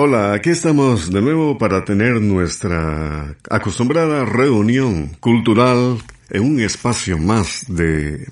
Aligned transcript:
Hola, 0.00 0.32
aquí 0.32 0.50
estamos 0.50 1.10
de 1.10 1.20
nuevo 1.20 1.58
para 1.58 1.84
tener 1.84 2.20
nuestra 2.20 3.34
acostumbrada 3.50 4.24
reunión 4.24 5.08
cultural 5.18 5.98
en 6.30 6.44
un 6.44 6.60
espacio 6.60 7.18
más 7.18 7.64
de... 7.66 8.24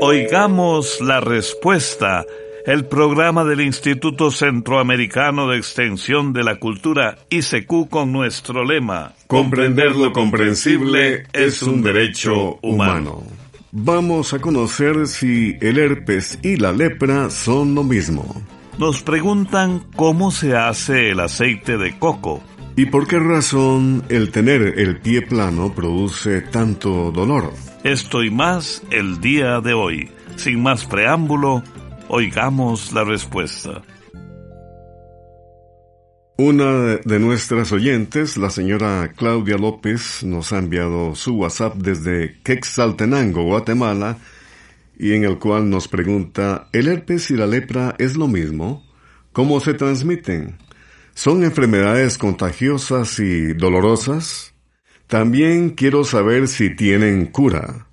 Oigamos 0.00 1.02
la 1.02 1.20
respuesta, 1.20 2.24
el 2.64 2.86
programa 2.86 3.44
del 3.44 3.60
Instituto 3.60 4.30
Centroamericano 4.30 5.50
de 5.50 5.58
Extensión 5.58 6.32
de 6.32 6.42
la 6.42 6.56
Cultura 6.56 7.18
ICQ 7.28 7.90
con 7.90 8.12
nuestro 8.12 8.64
lema. 8.64 9.12
Comprender 9.26 9.94
lo 9.94 10.10
comprensible 10.10 11.24
es 11.34 11.62
un 11.62 11.82
derecho 11.82 12.58
humano. 12.62 13.43
Vamos 13.76 14.32
a 14.32 14.38
conocer 14.38 15.08
si 15.08 15.58
el 15.60 15.80
herpes 15.80 16.38
y 16.42 16.58
la 16.58 16.70
lepra 16.70 17.28
son 17.28 17.74
lo 17.74 17.82
mismo. 17.82 18.24
Nos 18.78 19.02
preguntan 19.02 19.82
cómo 19.96 20.30
se 20.30 20.56
hace 20.56 21.10
el 21.10 21.18
aceite 21.18 21.76
de 21.76 21.98
coco. 21.98 22.40
¿Y 22.76 22.86
por 22.86 23.08
qué 23.08 23.18
razón 23.18 24.04
el 24.10 24.30
tener 24.30 24.78
el 24.78 25.00
pie 25.00 25.22
plano 25.22 25.74
produce 25.74 26.40
tanto 26.40 27.10
dolor? 27.10 27.52
Esto 27.82 28.22
y 28.22 28.30
más 28.30 28.80
el 28.92 29.20
día 29.20 29.60
de 29.60 29.74
hoy. 29.74 30.08
Sin 30.36 30.62
más 30.62 30.84
preámbulo, 30.84 31.64
oigamos 32.06 32.92
la 32.92 33.02
respuesta. 33.02 33.82
Una 36.36 36.96
de 36.96 37.20
nuestras 37.20 37.70
oyentes, 37.70 38.36
la 38.36 38.50
señora 38.50 39.12
Claudia 39.14 39.56
López, 39.56 40.24
nos 40.24 40.52
ha 40.52 40.58
enviado 40.58 41.14
su 41.14 41.36
WhatsApp 41.36 41.76
desde 41.76 42.40
Quexaltenango, 42.42 43.44
Guatemala, 43.44 44.18
y 44.98 45.12
en 45.12 45.22
el 45.22 45.38
cual 45.38 45.70
nos 45.70 45.86
pregunta, 45.86 46.68
¿el 46.72 46.88
herpes 46.88 47.30
y 47.30 47.36
la 47.36 47.46
lepra 47.46 47.94
es 47.98 48.16
lo 48.16 48.26
mismo? 48.26 48.84
¿Cómo 49.32 49.60
se 49.60 49.74
transmiten? 49.74 50.58
¿Son 51.14 51.44
enfermedades 51.44 52.18
contagiosas 52.18 53.20
y 53.20 53.52
dolorosas? 53.52 54.54
También 55.06 55.70
quiero 55.70 56.02
saber 56.02 56.48
si 56.48 56.74
tienen 56.74 57.26
cura. 57.26 57.86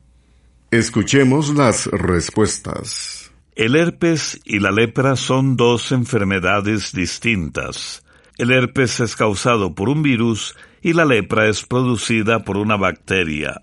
Escuchemos 0.71 1.53
las 1.53 1.85
respuestas. 1.85 3.31
El 3.55 3.75
herpes 3.75 4.39
y 4.45 4.57
la 4.57 4.71
lepra 4.71 5.16
son 5.16 5.57
dos 5.57 5.91
enfermedades 5.91 6.91
distintas. 6.91 8.00
El 8.37 8.51
herpes 8.51 8.99
es 8.99 9.15
causado 9.15 9.75
por 9.75 9.89
un 9.89 10.03
virus 10.03 10.55
y 10.81 10.93
la 10.93 11.05
lepra 11.05 11.47
es 11.47 11.63
producida 11.63 12.39
por 12.39 12.57
una 12.57 12.77
bacteria. 12.77 13.61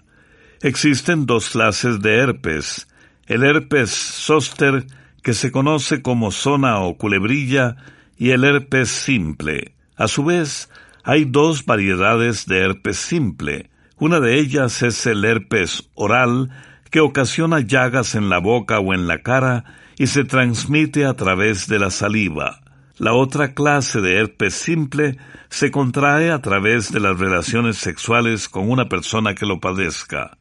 Existen 0.60 1.26
dos 1.26 1.50
clases 1.50 2.00
de 2.00 2.16
herpes. 2.16 2.88
El 3.26 3.44
herpes 3.44 3.90
zóster, 3.90 4.86
que 5.22 5.34
se 5.34 5.50
conoce 5.50 6.02
como 6.02 6.30
zona 6.30 6.80
o 6.80 6.96
culebrilla, 6.96 7.76
y 8.16 8.30
el 8.30 8.44
herpes 8.44 8.88
simple. 8.88 9.74
A 9.96 10.08
su 10.08 10.24
vez, 10.24 10.70
hay 11.04 11.24
dos 11.24 11.64
variedades 11.64 12.46
de 12.46 12.58
herpes 12.58 12.98
simple. 12.98 13.70
Una 13.96 14.20
de 14.20 14.38
ellas 14.38 14.82
es 14.82 15.06
el 15.06 15.24
herpes 15.24 15.90
oral, 15.94 16.50
que 16.90 17.00
ocasiona 17.00 17.60
llagas 17.60 18.14
en 18.14 18.28
la 18.28 18.38
boca 18.38 18.78
o 18.78 18.94
en 18.94 19.06
la 19.06 19.22
cara 19.22 19.64
y 19.96 20.06
se 20.06 20.24
transmite 20.24 21.04
a 21.04 21.14
través 21.14 21.66
de 21.66 21.78
la 21.78 21.90
saliva. 21.90 22.60
La 22.98 23.14
otra 23.14 23.54
clase 23.54 24.00
de 24.00 24.18
herpes 24.18 24.54
simple 24.54 25.18
se 25.50 25.70
contrae 25.70 26.32
a 26.32 26.42
través 26.42 26.90
de 26.90 26.98
las 26.98 27.16
relaciones 27.18 27.76
sexuales 27.76 28.48
con 28.48 28.68
una 28.68 28.88
persona 28.88 29.36
que 29.36 29.46
lo 29.46 29.60
padezca. 29.60 30.36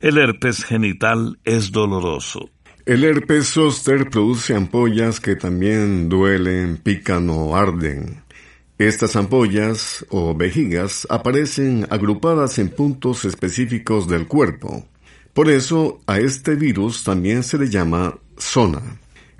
El 0.00 0.18
herpes 0.18 0.64
genital 0.64 1.38
es 1.44 1.70
doloroso. 1.70 2.50
El 2.86 3.04
herpes 3.04 3.50
zóster 3.50 4.10
produce 4.10 4.56
ampollas 4.56 5.20
que 5.20 5.36
también 5.36 6.08
duelen, 6.08 6.76
pican 6.78 7.30
o 7.30 7.54
arden. 7.54 8.24
Estas 8.78 9.14
ampollas 9.14 10.04
o 10.10 10.34
vejigas 10.34 11.06
aparecen 11.08 11.86
agrupadas 11.88 12.58
en 12.58 12.70
puntos 12.70 13.24
específicos 13.24 14.08
del 14.08 14.26
cuerpo. 14.26 14.88
Por 15.32 15.48
eso 15.48 16.00
a 16.08 16.18
este 16.18 16.56
virus 16.56 17.04
también 17.04 17.44
se 17.44 17.58
le 17.58 17.70
llama 17.70 18.18
zona. 18.36 18.82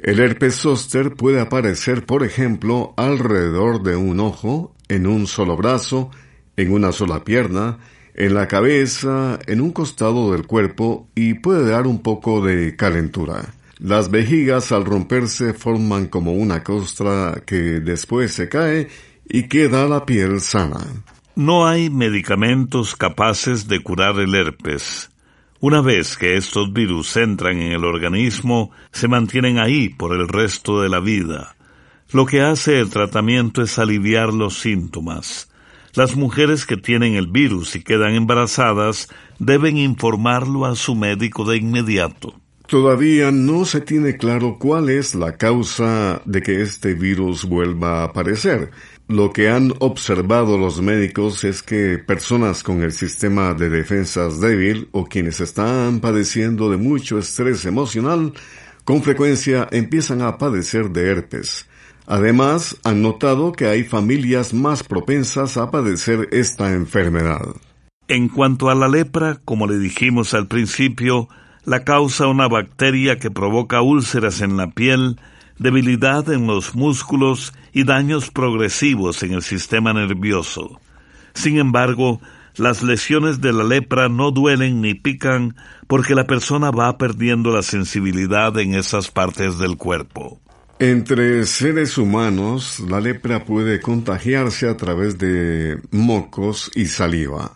El 0.03 0.19
herpes 0.19 0.57
zóster 0.57 1.15
puede 1.15 1.41
aparecer, 1.41 2.05
por 2.05 2.25
ejemplo, 2.25 2.93
alrededor 2.97 3.85
de 3.85 3.95
un 3.95 4.19
ojo, 4.19 4.75
en 4.89 5.07
un 5.07 5.29
solo 5.29 5.57
brazo, 5.57 6.11
en 6.57 6.73
una 6.73 6.91
sola 6.91 7.23
pierna, 7.23 7.79
en 8.15 8.35
la 8.35 8.49
cabeza, 8.49 9.39
en 9.47 9.61
un 9.61 9.71
costado 9.71 10.33
del 10.33 10.45
cuerpo 10.45 11.09
y 11.15 11.35
puede 11.35 11.71
dar 11.71 11.87
un 11.87 12.03
poco 12.03 12.45
de 12.45 12.75
calentura. 12.75 13.55
Las 13.79 14.11
vejigas 14.11 14.73
al 14.73 14.85
romperse 14.85 15.55
forman 15.55 16.07
como 16.07 16.33
una 16.33 16.65
costra 16.65 17.41
que 17.47 17.79
después 17.79 18.33
se 18.33 18.49
cae 18.49 18.89
y 19.29 19.45
queda 19.45 19.87
la 19.87 20.05
piel 20.05 20.41
sana. 20.41 20.81
No 21.37 21.69
hay 21.69 21.91
medicamentos 21.91 22.97
capaces 22.97 23.69
de 23.69 23.81
curar 23.81 24.19
el 24.19 24.35
herpes. 24.35 25.12
Una 25.62 25.81
vez 25.81 26.17
que 26.17 26.37
estos 26.37 26.73
virus 26.73 27.17
entran 27.17 27.59
en 27.59 27.71
el 27.71 27.84
organismo, 27.84 28.73
se 28.91 29.06
mantienen 29.06 29.61
ahí 29.61 29.91
por 29.91 30.12
el 30.12 30.27
resto 30.27 30.83
de 30.83 30.89
la 30.89 30.99
vida. 30.99 31.55
Lo 32.11 32.27
que 32.27 32.41
hace 32.41 32.81
el 32.81 32.91
tratamiento 32.91 33.62
es 33.62 33.78
aliviar 33.78 34.34
los 34.34 34.59
síntomas. 34.59 35.53
Las 35.95 36.17
mujeres 36.17 36.67
que 36.67 36.77
tienen 36.77 37.15
el 37.15 37.28
virus 37.28 37.77
y 37.77 37.84
quedan 37.84 38.17
embarazadas 38.17 39.09
deben 39.39 39.77
informarlo 39.77 40.67
a 40.67 40.75
su 40.75 40.97
médico 40.97 41.45
de 41.45 41.59
inmediato. 41.59 42.34
Todavía 42.67 43.31
no 43.31 43.65
se 43.65 43.83
tiene 43.83 44.17
claro 44.17 44.56
cuál 44.59 44.91
es 44.91 45.15
la 45.15 45.37
causa 45.37 46.23
de 46.25 46.43
que 46.43 46.61
este 46.62 46.94
virus 46.94 47.44
vuelva 47.44 48.00
a 48.00 48.05
aparecer. 48.06 48.73
Lo 49.09 49.33
que 49.33 49.51
han 49.51 49.73
observado 49.81 50.57
los 50.57 50.81
médicos 50.81 51.45
es 51.45 51.63
que 51.63 51.99
personas 51.99 52.63
con 52.63 52.83
el 52.83 52.93
sistema 52.93 53.53
de 53.53 53.69
defensas 53.69 54.41
débil 54.41 54.89
o 54.93 55.07
quienes 55.07 55.41
están 55.41 56.01
padeciendo 56.01 56.71
de 56.71 56.77
mucho 56.77 57.19
estrés 57.19 57.65
emocional 57.67 58.32
con 58.85 59.03
frecuencia 59.03 59.69
empiezan 59.71 60.23
a 60.23 60.38
padecer 60.38 60.91
de 60.91 61.11
herpes. 61.11 61.69
Además, 62.06 62.76
han 62.85 63.03
notado 63.03 63.53
que 63.53 63.67
hay 63.67 63.85
familias 63.85 64.55
más 64.55 64.82
propensas 64.82 65.56
a 65.56 65.71
padecer 65.71 66.29
esta 66.32 66.73
enfermedad. 66.73 67.43
En 68.09 68.29
cuanto 68.29 68.71
a 68.71 68.75
la 68.75 68.88
lepra, 68.88 69.41
como 69.44 69.67
le 69.67 69.79
dijimos 69.79 70.35
al 70.35 70.49
principio, 70.49 71.29
la 71.65 71.85
causa 71.85 72.26
una 72.26 72.49
bacteria 72.49 73.19
que 73.19 73.31
provoca 73.31 73.82
úlceras 73.82 74.41
en 74.41 74.56
la 74.56 74.71
piel, 74.71 75.21
debilidad 75.59 76.29
en 76.32 76.47
los 76.47 76.75
músculos 76.75 77.53
y 77.73 77.85
daños 77.85 78.31
progresivos 78.31 79.23
en 79.23 79.33
el 79.33 79.43
sistema 79.43 79.93
nervioso. 79.93 80.81
Sin 81.35 81.59
embargo, 81.59 82.21
las 82.57 82.83
lesiones 82.83 83.41
de 83.41 83.53
la 83.53 83.65
lepra 83.65 84.09
no 84.09 84.31
duelen 84.31 84.83
ni 84.83 84.95
pican 84.95 85.57
porque 85.87 86.15
la 86.15 86.27
persona 86.27 86.71
va 86.71 86.99
perdiendo 86.99 87.51
la 87.51 87.63
sensibilidad 87.63 88.59
en 88.59 88.75
esas 88.75 89.11
partes 89.11 89.59
del 89.59 89.77
cuerpo. 89.77 90.39
Entre 90.79 91.47
seres 91.47 91.97
humanos, 91.97 92.81
la 92.81 93.01
lepra 93.01 93.45
puede 93.45 93.81
contagiarse 93.81 94.69
a 94.69 94.77
través 94.77 95.17
de 95.17 95.79
mocos 95.93 96.71
y 96.75 96.87
saliva. 96.87 97.53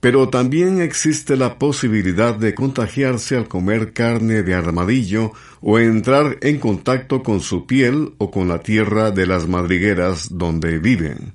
Pero 0.00 0.28
también 0.28 0.80
existe 0.80 1.36
la 1.36 1.58
posibilidad 1.58 2.34
de 2.34 2.54
contagiarse 2.54 3.36
al 3.36 3.48
comer 3.48 3.92
carne 3.92 4.42
de 4.42 4.54
armadillo 4.54 5.32
o 5.60 5.78
entrar 5.78 6.38
en 6.42 6.58
contacto 6.58 7.22
con 7.22 7.40
su 7.40 7.66
piel 7.66 8.12
o 8.18 8.30
con 8.30 8.48
la 8.48 8.60
tierra 8.60 9.10
de 9.10 9.26
las 9.26 9.48
madrigueras 9.48 10.36
donde 10.36 10.78
viven, 10.78 11.32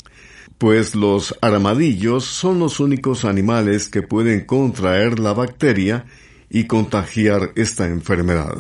pues 0.58 0.96
los 0.96 1.38
armadillos 1.42 2.24
son 2.24 2.60
los 2.60 2.80
únicos 2.80 3.26
animales 3.26 3.90
que 3.90 4.04
pueden 4.04 4.46
contraer 4.46 5.20
la 5.20 5.34
bacteria 5.34 6.06
y 6.50 6.66
contagiar 6.66 7.52
esta 7.56 7.88
enfermedad. 7.88 8.58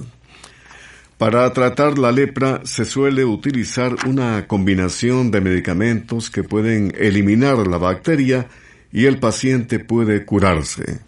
Para 1.21 1.53
tratar 1.53 1.99
la 1.99 2.11
lepra 2.11 2.61
se 2.63 2.83
suele 2.83 3.23
utilizar 3.23 3.95
una 4.07 4.47
combinación 4.47 5.29
de 5.29 5.39
medicamentos 5.39 6.31
que 6.31 6.41
pueden 6.41 6.95
eliminar 6.97 7.67
la 7.67 7.77
bacteria 7.77 8.47
y 8.93 9.05
el 9.05 9.19
paciente 9.19 9.79
puede 9.79 10.25
curarse. 10.25 11.01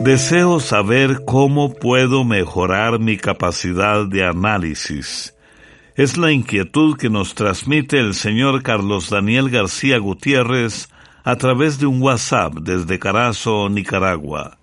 Deseo 0.00 0.60
saber 0.60 1.24
cómo 1.24 1.72
puedo 1.72 2.24
mejorar 2.24 3.00
mi 3.00 3.16
capacidad 3.16 4.06
de 4.06 4.24
análisis. 4.24 5.34
Es 5.96 6.18
la 6.18 6.30
inquietud 6.30 6.98
que 6.98 7.08
nos 7.08 7.34
transmite 7.34 7.98
el 7.98 8.12
señor 8.12 8.62
Carlos 8.62 9.08
Daniel 9.08 9.48
García 9.48 9.98
Gutiérrez 9.98 10.90
a 11.24 11.36
través 11.36 11.78
de 11.78 11.86
un 11.86 12.02
WhatsApp 12.02 12.52
desde 12.60 12.98
Carazo, 12.98 13.70
Nicaragua. 13.70 14.58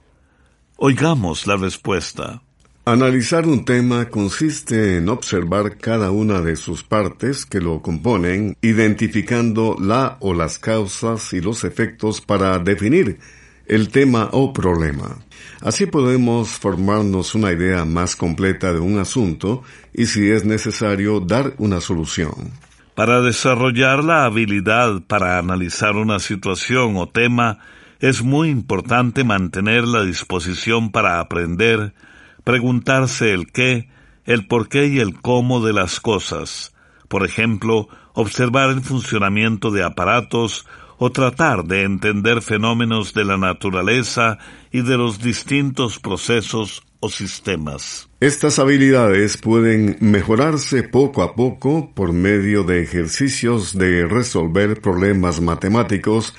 Oigamos 0.78 1.48
la 1.48 1.58
respuesta. 1.58 2.43
Analizar 2.86 3.48
un 3.48 3.64
tema 3.64 4.10
consiste 4.10 4.98
en 4.98 5.08
observar 5.08 5.78
cada 5.78 6.12
una 6.12 6.42
de 6.42 6.58
sus 6.58 6.84
partes 6.84 7.46
que 7.46 7.62
lo 7.62 7.82
componen, 7.82 8.58
identificando 8.62 9.78
la 9.80 10.18
o 10.20 10.34
las 10.34 10.60
causas 10.60 11.32
y 11.32 11.40
los 11.40 11.64
efectos 11.64 12.20
para 12.20 12.60
definir 12.60 13.20
el 13.68 13.88
tema 13.88 14.28
o 14.34 14.52
problema. 14.52 15.16
Así 15.62 15.86
podemos 15.86 16.50
formarnos 16.50 17.36
una 17.36 17.54
idea 17.54 17.86
más 17.86 18.18
completa 18.18 18.74
de 18.74 18.82
un 18.82 19.00
asunto 19.00 19.64
y 19.94 20.08
si 20.08 20.30
es 20.30 20.44
necesario 20.44 21.22
dar 21.22 21.54
una 21.60 21.80
solución. 21.80 22.52
Para 22.96 23.22
desarrollar 23.22 24.04
la 24.04 24.26
habilidad 24.26 25.02
para 25.08 25.38
analizar 25.38 25.96
una 25.96 26.20
situación 26.20 26.98
o 26.98 27.08
tema, 27.08 27.60
es 28.02 28.22
muy 28.22 28.50
importante 28.50 29.24
mantener 29.24 29.88
la 29.88 30.04
disposición 30.04 30.92
para 30.92 31.22
aprender, 31.22 31.94
preguntarse 32.44 33.34
el 33.34 33.52
qué, 33.52 33.90
el 34.26 34.48
por 34.48 34.70
qué 34.70 34.88
y 34.88 35.00
el 35.00 35.20
cómo 35.22 35.66
de 35.66 35.74
las 35.74 36.00
cosas. 36.00 36.74
Por 37.08 37.26
ejemplo, 37.26 37.88
observar 38.14 38.70
el 38.70 38.82
funcionamiento 38.82 39.72
de 39.72 39.84
aparatos 39.84 40.66
o 40.98 41.12
tratar 41.12 41.66
de 41.66 41.84
entender 41.84 42.42
fenómenos 42.42 43.14
de 43.14 43.26
la 43.26 43.38
naturaleza 43.38 44.38
y 44.72 44.82
de 44.82 44.98
los 44.98 45.20
distintos 45.20 46.00
procesos 46.00 46.84
o 47.00 47.10
sistemas. 47.10 48.10
Estas 48.22 48.60
habilidades 48.60 49.36
pueden 49.38 49.98
mejorarse 50.00 50.84
poco 50.84 51.22
a 51.22 51.36
poco 51.36 51.92
por 51.94 52.14
medio 52.14 52.64
de 52.64 52.82
ejercicios 52.82 53.78
de 53.78 54.08
resolver 54.08 54.80
problemas 54.80 55.42
matemáticos 55.42 56.34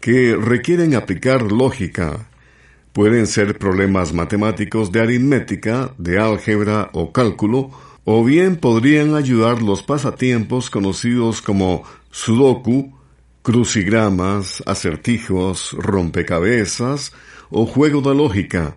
que 0.00 0.36
requieren 0.36 0.94
aplicar 0.94 1.50
lógica. 1.50 2.28
Pueden 2.94 3.26
ser 3.26 3.58
problemas 3.58 4.12
matemáticos 4.12 4.92
de 4.92 5.00
aritmética, 5.00 5.90
de 5.98 6.20
álgebra 6.20 6.90
o 6.92 7.10
cálculo, 7.10 7.70
o 8.04 8.22
bien 8.22 8.54
podrían 8.54 9.16
ayudar 9.16 9.62
los 9.62 9.82
pasatiempos 9.82 10.70
conocidos 10.70 11.42
como 11.42 11.82
sudoku, 12.12 12.96
crucigramas, 13.42 14.62
acertijos, 14.64 15.72
rompecabezas 15.72 17.12
o 17.50 17.66
juego 17.66 18.00
de 18.00 18.14
lógica. 18.14 18.76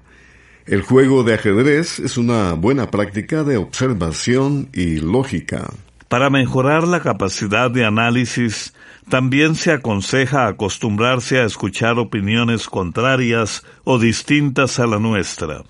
El 0.65 0.81
juego 0.81 1.23
de 1.23 1.35
ajedrez 1.35 1.99
es 1.99 2.17
una 2.17 2.53
buena 2.53 2.89
práctica 2.89 3.43
de 3.43 3.57
observación 3.57 4.69
y 4.73 4.99
lógica. 4.99 5.69
Para 6.07 6.31
mejorar 6.31 6.87
la 6.87 7.01
capacidad 7.01 7.69
de 7.69 7.85
análisis, 7.85 8.73
también 9.09 9.55
se 9.55 9.71
aconseja 9.71 10.47
acostumbrarse 10.47 11.39
a 11.39 11.45
escuchar 11.45 11.97
opiniones 11.97 12.67
contrarias 12.67 13.63
o 13.83 13.99
distintas 13.99 14.79
a 14.79 14.87
la 14.87 14.99
nuestra. 14.99 15.63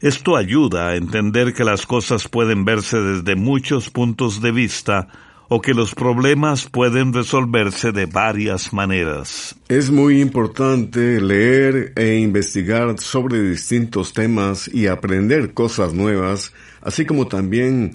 Esto 0.00 0.36
ayuda 0.36 0.88
a 0.88 0.96
entender 0.96 1.54
que 1.54 1.64
las 1.64 1.86
cosas 1.86 2.28
pueden 2.28 2.64
verse 2.64 3.00
desde 3.00 3.34
muchos 3.34 3.88
puntos 3.90 4.42
de 4.42 4.52
vista 4.52 5.08
o 5.48 5.62
que 5.62 5.74
los 5.74 5.94
problemas 5.94 6.68
pueden 6.68 7.12
resolverse 7.12 7.92
de 7.92 8.06
varias 8.06 8.72
maneras. 8.72 9.54
Es 9.68 9.90
muy 9.90 10.20
importante 10.20 11.20
leer 11.20 11.92
e 11.96 12.16
investigar 12.16 12.98
sobre 12.98 13.40
distintos 13.40 14.12
temas 14.12 14.68
y 14.68 14.88
aprender 14.88 15.54
cosas 15.54 15.94
nuevas, 15.94 16.52
así 16.82 17.06
como 17.06 17.28
también 17.28 17.92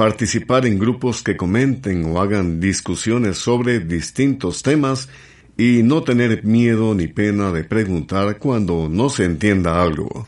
participar 0.00 0.64
en 0.64 0.78
grupos 0.78 1.22
que 1.22 1.36
comenten 1.36 2.06
o 2.06 2.22
hagan 2.22 2.58
discusiones 2.58 3.36
sobre 3.36 3.80
distintos 3.80 4.62
temas 4.62 5.10
y 5.58 5.82
no 5.82 6.02
tener 6.02 6.42
miedo 6.42 6.94
ni 6.94 7.06
pena 7.06 7.52
de 7.52 7.64
preguntar 7.64 8.38
cuando 8.38 8.88
no 8.88 9.10
se 9.10 9.26
entienda 9.26 9.82
algo. 9.82 10.26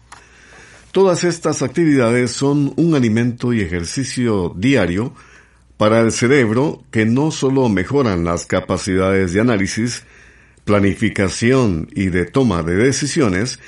Todas 0.93 1.25
estas 1.25 1.63
actividades 1.63 2.33
son 2.33 2.75
un 2.77 2.95
alimento 2.95 3.55
y 3.55 3.63
ejercicio 3.63 4.53
diario 4.55 5.15
para 5.79 6.01
el 6.01 6.13
cerebro 6.13 6.85
que 6.91 7.07
no 7.07 7.31
solo 7.31 7.71
mejoran 7.71 8.25
las 8.25 8.45
capacidades 8.45 9.33
de 9.33 9.41
análisis, 9.41 10.05
planificación 10.67 11.89
y 11.95 12.09
de 12.09 12.27
toma 12.27 12.63
de 12.63 12.75
decisiones, 12.75 13.59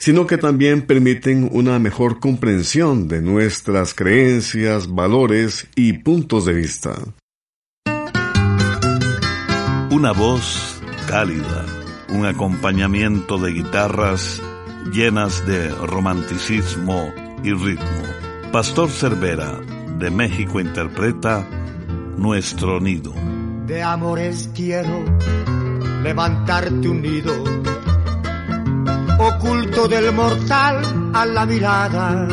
sino 0.00 0.26
que 0.26 0.38
también 0.38 0.82
permiten 0.82 1.48
una 1.52 1.78
mejor 1.78 2.20
comprensión 2.20 3.06
de 3.06 3.20
nuestras 3.20 3.92
creencias, 3.92 4.88
valores 4.92 5.68
y 5.76 5.92
puntos 5.92 6.46
de 6.46 6.54
vista. 6.54 6.94
Una 9.90 10.12
voz 10.12 10.80
cálida, 11.06 11.66
un 12.08 12.24
acompañamiento 12.24 13.36
de 13.36 13.52
guitarras 13.52 14.40
llenas 14.90 15.46
de 15.46 15.68
romanticismo 15.68 17.12
y 17.44 17.52
ritmo. 17.52 18.02
Pastor 18.52 18.88
Cervera, 18.88 19.60
de 19.98 20.10
México, 20.10 20.60
interpreta 20.60 21.46
Nuestro 22.16 22.80
Nido. 22.80 23.12
De 23.66 23.82
amores 23.82 24.50
quiero 24.54 25.04
levantarte 26.02 26.88
un 26.88 27.02
nido 27.02 27.44
oculto 29.20 29.86
del 29.86 30.12
mortal 30.12 30.82
a 31.12 31.26
la 31.26 31.44
mirada 31.44 32.26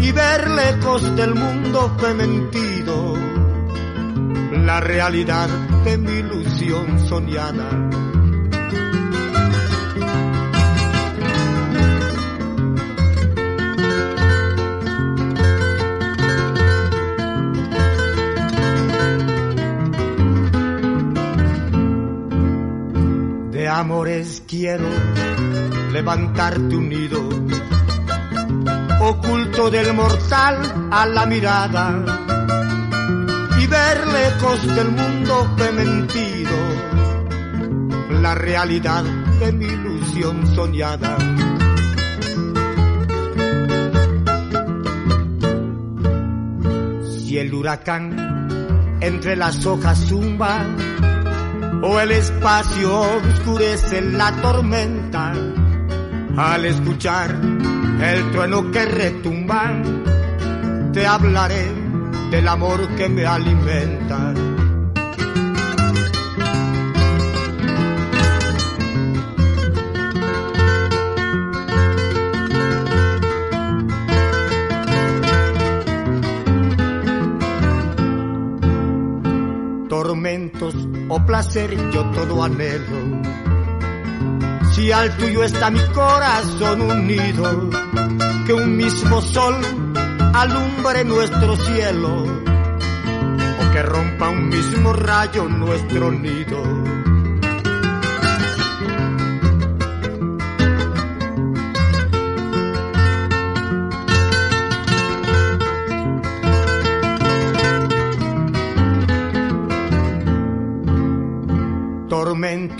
y 0.00 0.10
ver 0.10 0.50
lejos 0.50 1.14
del 1.14 1.34
mundo 1.34 1.96
que 1.96 2.14
mentido 2.14 3.14
la 4.64 4.80
realidad 4.80 5.48
de 5.84 5.96
mi 5.96 6.12
ilusión 6.12 6.98
soñada. 7.08 7.70
Quiero 24.48 24.88
levantarte 25.92 26.74
un 26.74 26.88
nido, 26.88 27.28
oculto 29.00 29.70
del 29.70 29.92
mortal 29.92 30.88
a 30.90 31.06
la 31.06 31.26
mirada, 31.26 32.02
y 33.60 33.66
ver 33.66 34.06
lejos 34.06 34.74
del 34.74 34.90
mundo 34.90 35.54
que 35.54 35.70
mentido, 35.70 36.56
la 38.22 38.34
realidad 38.34 39.04
de 39.04 39.52
mi 39.52 39.66
ilusión 39.66 40.46
soñada. 40.54 41.18
Si 47.18 47.36
el 47.38 47.52
huracán 47.52 48.96
entre 49.00 49.36
las 49.36 49.66
hojas 49.66 50.06
zumba, 50.08 50.64
o 51.82 52.00
el 52.00 52.10
espacio 52.10 53.00
oscurece 53.00 54.00
la 54.00 54.32
tormenta, 54.40 55.32
al 56.36 56.64
escuchar 56.64 57.30
el 58.00 58.30
trueno 58.30 58.70
que 58.70 58.84
retumba, 58.84 59.82
te 60.92 61.06
hablaré 61.06 61.70
del 62.30 62.48
amor 62.48 62.88
que 62.96 63.08
me 63.08 63.26
alimenta. 63.26 64.47
Placer 81.28 81.76
yo 81.90 82.06
todo 82.12 82.42
anhelo. 82.42 83.20
Si 84.72 84.90
al 84.90 85.14
tuyo 85.18 85.44
está 85.44 85.70
mi 85.70 85.84
corazón 85.92 86.80
unido, 86.80 87.68
que 88.46 88.54
un 88.54 88.74
mismo 88.74 89.20
sol 89.20 89.56
alumbre 90.32 91.04
nuestro 91.04 91.54
cielo, 91.56 92.24
o 93.60 93.72
que 93.72 93.82
rompa 93.82 94.30
un 94.30 94.48
mismo 94.48 94.94
rayo 94.94 95.44
nuestro 95.50 96.10
nido. 96.10 96.77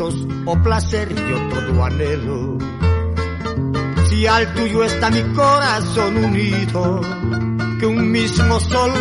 O 0.01 0.57
placer 0.63 1.13
yo 1.13 1.37
todo 1.49 1.85
anhelo. 1.85 2.57
Si 4.09 4.25
al 4.27 4.55
tuyo 4.55 4.85
está 4.85 5.11
mi 5.11 5.23
corazón 5.35 6.25
unido, 6.25 7.01
que 7.81 7.87
un 7.87 8.13
mismo 8.13 8.61
sol 8.61 8.93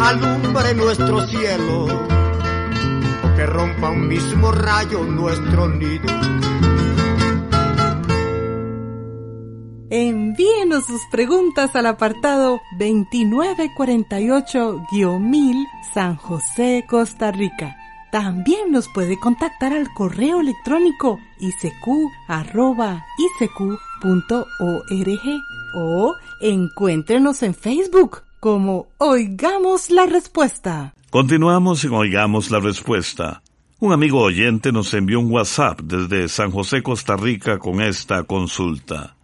alumbre 0.00 0.72
nuestro 0.74 1.26
cielo, 1.26 1.84
o 1.84 3.36
que 3.36 3.44
rompa 3.44 3.90
un 3.90 4.08
mismo 4.08 4.50
rayo 4.52 5.04
nuestro 5.04 5.68
nido. 5.68 6.08
Envíenos 9.90 10.86
sus 10.86 11.02
preguntas 11.10 11.76
al 11.76 11.84
apartado 11.84 12.62
2948-1000 12.78 15.66
San 15.92 16.16
José, 16.16 16.86
Costa 16.88 17.30
Rica 17.30 17.76
también 18.12 18.70
nos 18.70 18.88
puede 18.88 19.18
contactar 19.18 19.72
al 19.72 19.90
correo 19.94 20.42
electrónico 20.42 21.18
isq.org 21.40 21.86
o 25.74 26.14
encuéntrenos 26.42 27.42
en 27.42 27.54
Facebook 27.54 28.22
como 28.38 28.88
Oigamos 28.98 29.90
la 29.90 30.04
Respuesta. 30.04 30.92
Continuamos 31.08 31.82
en 31.84 31.94
Oigamos 31.94 32.50
la 32.50 32.60
Respuesta. 32.60 33.42
Un 33.80 33.94
amigo 33.94 34.20
oyente 34.20 34.72
nos 34.72 34.92
envió 34.92 35.18
un 35.18 35.32
WhatsApp 35.32 35.80
desde 35.80 36.28
San 36.28 36.50
José, 36.50 36.82
Costa 36.82 37.16
Rica, 37.16 37.58
con 37.58 37.80
esta 37.80 38.24
consulta. 38.24 39.16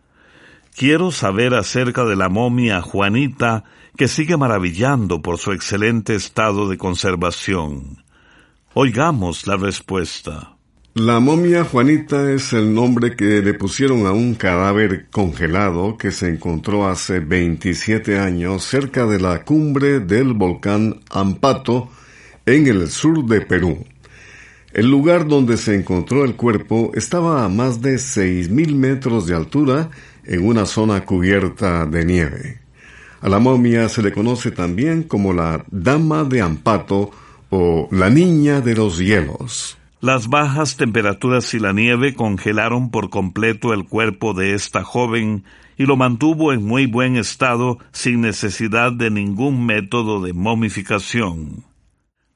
Quiero 0.74 1.12
saber 1.12 1.52
acerca 1.52 2.06
de 2.06 2.16
la 2.16 2.30
momia 2.30 2.80
Juanita 2.80 3.64
que 3.98 4.08
sigue 4.08 4.38
maravillando 4.38 5.20
por 5.20 5.36
su 5.36 5.52
excelente 5.52 6.14
estado 6.14 6.70
de 6.70 6.78
conservación. 6.78 8.07
Oigamos 8.80 9.48
la 9.48 9.56
respuesta. 9.56 10.56
La 10.94 11.18
momia 11.18 11.64
Juanita 11.64 12.30
es 12.30 12.52
el 12.52 12.72
nombre 12.72 13.16
que 13.16 13.42
le 13.42 13.52
pusieron 13.54 14.06
a 14.06 14.12
un 14.12 14.36
cadáver 14.36 15.08
congelado 15.10 15.98
que 15.98 16.12
se 16.12 16.28
encontró 16.28 16.86
hace 16.86 17.18
27 17.18 18.20
años 18.20 18.62
cerca 18.62 19.04
de 19.04 19.18
la 19.18 19.42
cumbre 19.42 19.98
del 19.98 20.32
volcán 20.32 21.00
Ampato 21.10 21.90
en 22.46 22.68
el 22.68 22.86
sur 22.86 23.26
de 23.26 23.40
Perú. 23.40 23.84
El 24.72 24.88
lugar 24.88 25.26
donde 25.26 25.56
se 25.56 25.74
encontró 25.74 26.24
el 26.24 26.36
cuerpo 26.36 26.92
estaba 26.94 27.44
a 27.44 27.48
más 27.48 27.82
de 27.82 27.96
6.000 27.96 28.76
metros 28.76 29.26
de 29.26 29.34
altura 29.34 29.90
en 30.24 30.46
una 30.46 30.66
zona 30.66 31.04
cubierta 31.04 31.84
de 31.84 32.04
nieve. 32.04 32.60
A 33.22 33.28
la 33.28 33.40
momia 33.40 33.88
se 33.88 34.02
le 34.02 34.12
conoce 34.12 34.52
también 34.52 35.02
como 35.02 35.32
la 35.32 35.64
Dama 35.68 36.22
de 36.22 36.42
Ampato 36.42 37.10
o 37.50 37.88
La 37.90 38.10
Niña 38.10 38.60
de 38.60 38.74
los 38.74 38.98
Hielos. 38.98 39.78
Las 40.00 40.28
bajas 40.28 40.76
temperaturas 40.76 41.52
y 41.54 41.58
la 41.58 41.72
nieve 41.72 42.14
congelaron 42.14 42.90
por 42.90 43.10
completo 43.10 43.74
el 43.74 43.84
cuerpo 43.84 44.32
de 44.32 44.54
esta 44.54 44.84
joven 44.84 45.44
y 45.76 45.86
lo 45.86 45.96
mantuvo 45.96 46.52
en 46.52 46.64
muy 46.64 46.86
buen 46.86 47.16
estado 47.16 47.78
sin 47.90 48.20
necesidad 48.20 48.92
de 48.92 49.10
ningún 49.10 49.66
método 49.66 50.20
de 50.20 50.32
momificación. 50.32 51.64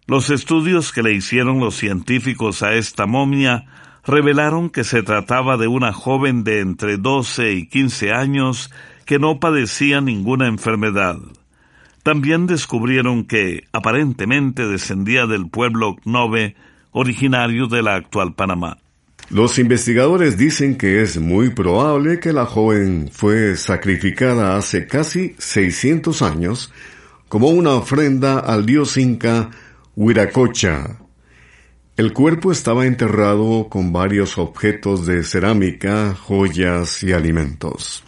Los 0.06 0.30
estudios 0.30 0.92
que 0.92 1.02
le 1.02 1.12
hicieron 1.12 1.60
los 1.60 1.76
científicos 1.76 2.62
a 2.62 2.74
esta 2.74 3.06
momia 3.06 3.66
revelaron 4.04 4.68
que 4.68 4.82
se 4.82 5.02
trataba 5.02 5.56
de 5.56 5.68
una 5.68 5.92
joven 5.92 6.42
de 6.42 6.60
entre 6.60 6.96
12 6.96 7.52
y 7.52 7.68
15 7.68 8.10
años 8.10 8.72
que 9.06 9.20
no 9.20 9.38
padecía 9.38 10.00
ninguna 10.00 10.48
enfermedad. 10.48 11.18
También 12.02 12.46
descubrieron 12.46 13.24
que 13.24 13.64
aparentemente 13.72 14.66
descendía 14.66 15.26
del 15.26 15.48
pueblo 15.48 15.96
Nove, 16.04 16.56
originario 16.90 17.68
de 17.68 17.82
la 17.82 17.94
actual 17.94 18.34
Panamá. 18.34 18.78
Los 19.30 19.58
investigadores 19.58 20.36
dicen 20.36 20.76
que 20.76 21.00
es 21.00 21.18
muy 21.18 21.50
probable 21.50 22.20
que 22.20 22.32
la 22.32 22.44
joven 22.44 23.08
fue 23.10 23.56
sacrificada 23.56 24.56
hace 24.56 24.86
casi 24.86 25.34
600 25.38 26.20
años 26.22 26.72
como 27.28 27.48
una 27.48 27.70
ofrenda 27.70 28.40
al 28.40 28.66
dios 28.66 28.96
inca 28.98 29.50
Huiracocha. 29.96 30.98
El 31.96 32.12
cuerpo 32.12 32.52
estaba 32.52 32.84
enterrado 32.84 33.68
con 33.70 33.92
varios 33.92 34.38
objetos 34.38 35.06
de 35.06 35.22
cerámica, 35.22 36.14
joyas 36.14 37.02
y 37.02 37.12
alimentos. 37.12 38.02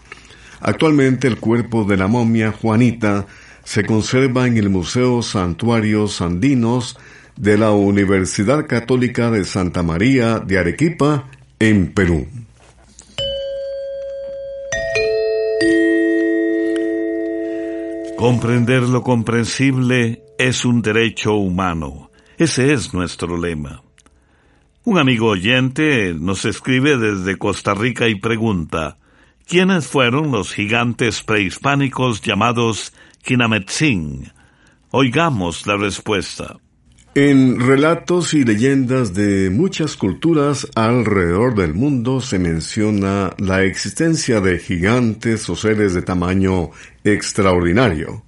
Actualmente 0.60 1.28
el 1.28 1.38
cuerpo 1.38 1.84
de 1.84 1.96
la 1.96 2.06
momia 2.06 2.52
Juanita 2.52 3.26
se 3.64 3.84
conserva 3.84 4.46
en 4.46 4.56
el 4.56 4.68
Museo 4.68 5.22
Santuarios 5.22 6.20
Andinos 6.20 6.96
de 7.36 7.58
la 7.58 7.72
Universidad 7.72 8.66
Católica 8.66 9.30
de 9.30 9.44
Santa 9.44 9.82
María 9.82 10.38
de 10.38 10.58
Arequipa, 10.58 11.28
en 11.58 11.92
Perú. 11.92 12.26
Comprender 18.16 18.82
lo 18.84 19.02
comprensible 19.02 20.22
es 20.38 20.64
un 20.64 20.82
derecho 20.82 21.34
humano. 21.34 22.10
Ese 22.38 22.72
es 22.72 22.94
nuestro 22.94 23.36
lema. 23.36 23.82
Un 24.84 24.98
amigo 24.98 25.28
oyente 25.28 26.14
nos 26.14 26.44
escribe 26.44 26.96
desde 26.96 27.38
Costa 27.38 27.74
Rica 27.74 28.08
y 28.08 28.16
pregunta, 28.16 28.98
¿quiénes 29.46 29.86
fueron 29.86 30.30
los 30.30 30.52
gigantes 30.52 31.22
prehispánicos 31.22 32.20
llamados 32.20 32.92
Kinametzin. 33.24 34.30
Oigamos 34.90 35.66
la 35.66 35.78
respuesta. 35.78 36.56
En 37.14 37.58
relatos 37.58 38.34
y 38.34 38.44
leyendas 38.44 39.14
de 39.14 39.48
muchas 39.48 39.96
culturas 39.96 40.68
alrededor 40.74 41.54
del 41.54 41.72
mundo 41.72 42.20
se 42.20 42.38
menciona 42.38 43.32
la 43.38 43.62
existencia 43.62 44.40
de 44.40 44.58
gigantes 44.58 45.48
o 45.48 45.56
seres 45.56 45.94
de 45.94 46.02
tamaño 46.02 46.70
extraordinario. 47.02 48.24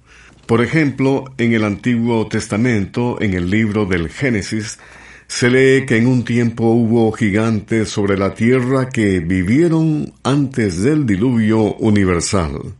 Por 0.47 0.63
ejemplo, 0.63 1.25
en 1.37 1.53
el 1.53 1.63
Antiguo 1.63 2.27
Testamento, 2.27 3.21
en 3.21 3.35
el 3.35 3.51
libro 3.51 3.85
del 3.85 4.09
Génesis, 4.09 4.79
se 5.27 5.51
lee 5.51 5.85
que 5.85 5.97
en 5.97 6.07
un 6.07 6.23
tiempo 6.23 6.69
hubo 6.69 7.11
gigantes 7.11 7.89
sobre 7.89 8.17
la 8.17 8.33
tierra 8.33 8.89
que 8.89 9.19
vivieron 9.19 10.13
antes 10.23 10.81
del 10.81 11.05
diluvio 11.05 11.75
universal. 11.75 12.73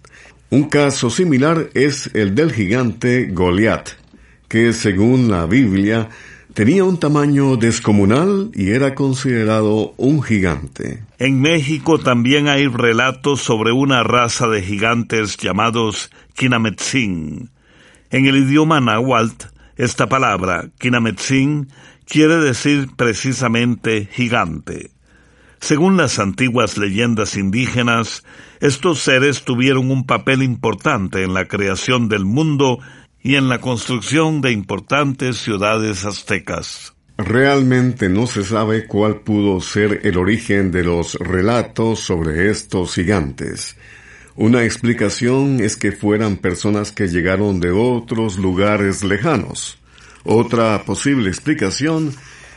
Un 0.50 0.70
caso 0.70 1.10
similar 1.10 1.70
es 1.74 2.10
el 2.14 2.34
del 2.34 2.54
gigante 2.54 3.28
Goliat, 3.30 3.90
que 4.48 4.72
según 4.72 5.30
la 5.30 5.46
Biblia 5.46 6.08
tenía 6.54 6.86
un 6.86 6.98
tamaño 6.98 7.58
descomunal 7.58 8.52
y 8.54 8.70
era 8.70 8.96
considerado 8.96 9.94
un 9.98 10.24
gigante. 10.24 11.04
En 11.20 11.42
México 11.42 12.00
también 12.00 12.48
hay 12.48 12.68
relatos 12.68 13.42
sobre 13.42 13.74
una 13.74 14.04
raza 14.04 14.48
de 14.48 14.62
gigantes 14.62 15.36
llamados 15.36 16.12
Kinametzin. 16.36 17.50
En 18.10 18.26
el 18.26 18.38
idioma 18.38 18.80
náhuatl, 18.80 19.48
esta 19.76 20.08
palabra, 20.08 20.70
Kinametzin, 20.80 21.68
quiere 22.06 22.38
decir 22.38 22.88
precisamente 22.96 24.08
gigante. 24.10 24.92
Según 25.60 25.98
las 25.98 26.20
antiguas 26.20 26.78
leyendas 26.78 27.36
indígenas, 27.36 28.24
estos 28.60 29.00
seres 29.00 29.44
tuvieron 29.44 29.92
un 29.92 30.06
papel 30.06 30.42
importante 30.42 31.24
en 31.24 31.34
la 31.34 31.48
creación 31.48 32.10
del 32.10 32.26
mundo 32.26 32.80
y 33.22 33.36
en 33.36 33.50
la 33.50 33.60
construcción 33.60 34.42
de 34.42 34.52
importantes 34.52 35.38
ciudades 35.38 36.06
aztecas. 36.06 36.94
Realmente 37.18 38.10
no 38.10 38.28
se 38.28 38.44
sabe 38.44 38.86
cuál 38.86 39.22
pudo 39.22 39.60
ser 39.60 40.02
el 40.04 40.18
origen 40.18 40.72
de 40.72 40.84
los 40.84 41.16
relatos 41.16 42.00
sobre 42.00 42.52
estos 42.52 42.94
gigantes. 42.94 43.76
Una 44.36 44.64
explicación 44.64 45.60
es 45.60 45.78
que 45.78 45.92
fueran 45.92 46.38
personas 46.38 46.92
que 46.92 47.08
llegaron 47.08 47.60
de 47.60 47.72
otros 47.72 48.38
lugares 48.38 49.04
lejanos. 49.04 49.80
Otra 50.24 50.84
posible 50.86 51.30
explicación 51.30 52.14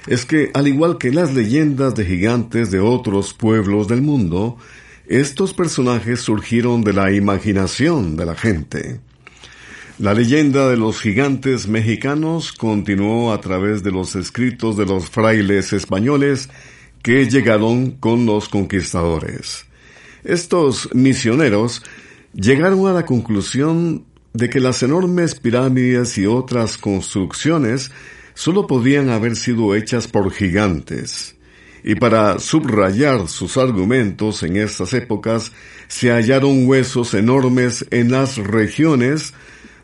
es 0.07 0.27
que, 0.27 0.51
al 0.53 0.69
igual 0.69 0.99
que 0.99 1.11
las 1.11 1.33
leyendas 1.33 1.95
de 1.95 2.05
gigantes 2.05 2.71
de 2.71 2.81
otros 2.81 3.33
pueblos 3.33 3.89
del 3.89 4.03
mundo, 4.03 4.59
estos 5.11 5.53
personajes 5.55 6.21
surgieron 6.21 6.85
de 6.85 6.93
la 6.93 7.11
imaginación 7.11 8.17
de 8.17 8.25
la 8.25 8.37
gente. 8.37 9.01
La 9.99 10.15
leyenda 10.15 10.69
de 10.69 10.77
los 10.77 11.01
gigantes 11.01 11.67
mexicanos 11.67 12.53
continuó 12.53 13.33
a 13.33 13.41
través 13.41 13.83
de 13.83 13.91
los 13.91 14.15
escritos 14.15 14.77
de 14.77 14.87
los 14.87 15.11
frailes 15.11 15.73
españoles 15.73 16.49
que 17.03 17.29
llegaron 17.29 17.91
con 17.91 18.25
los 18.25 18.49
conquistadores. 18.49 19.67
Estos 20.23 20.89
misioneros 20.95 21.83
llegaron 22.33 22.87
a 22.87 22.93
la 22.93 23.05
conclusión 23.05 24.05
de 24.33 24.49
que 24.49 24.61
las 24.61 24.85
enormes 24.85 25.35
pirámides 25.35 26.19
y 26.19 26.27
otras 26.27 26.79
construcciones 26.79 27.91
solo 28.35 28.69
podían 28.69 29.09
haber 29.09 29.35
sido 29.35 29.75
hechas 29.75 30.07
por 30.07 30.31
gigantes. 30.31 31.35
Y 31.83 31.95
para 31.95 32.39
subrayar 32.39 33.29
sus 33.29 33.57
argumentos 33.57 34.43
en 34.43 34.57
estas 34.57 34.93
épocas, 34.93 35.53
se 35.89 36.11
hallaron 36.11 36.67
huesos 36.67 37.15
enormes 37.15 37.87
en 37.91 38.11
las 38.11 38.37
regiones 38.37 39.35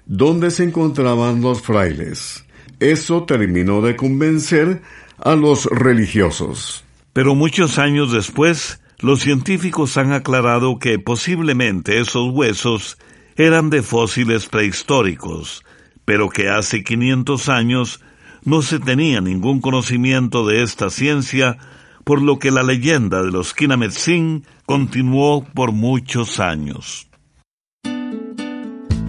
donde 0.06 0.50
se 0.50 0.64
encontraban 0.64 1.40
los 1.40 1.62
frailes. 1.62 2.44
Eso 2.80 3.24
terminó 3.24 3.80
de 3.80 3.96
convencer 3.96 4.82
a 5.18 5.34
los 5.34 5.64
religiosos. 5.66 6.84
Pero 7.12 7.34
muchos 7.34 7.78
años 7.78 8.12
después, 8.12 8.80
los 8.98 9.20
científicos 9.20 9.96
han 9.96 10.12
aclarado 10.12 10.78
que 10.78 10.98
posiblemente 10.98 11.98
esos 11.98 12.30
huesos 12.32 12.98
eran 13.36 13.70
de 13.70 13.82
fósiles 13.82 14.46
prehistóricos, 14.46 15.64
pero 16.04 16.28
que 16.28 16.48
hace 16.48 16.84
500 16.84 17.48
años 17.48 18.00
no 18.44 18.62
se 18.62 18.78
tenía 18.78 19.20
ningún 19.20 19.60
conocimiento 19.60 20.46
de 20.46 20.62
esta 20.62 20.88
ciencia, 20.88 21.58
por 22.06 22.22
lo 22.22 22.38
que 22.38 22.52
la 22.52 22.62
leyenda 22.62 23.20
de 23.20 23.32
los 23.32 23.52
Kinametsin 23.52 24.46
continuó 24.64 25.44
por 25.44 25.72
muchos 25.72 26.38
años. 26.38 27.08